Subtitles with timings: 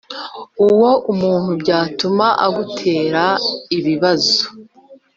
[0.67, 3.25] uwo umuntu byatuma agutera
[3.77, 4.41] ibibazo.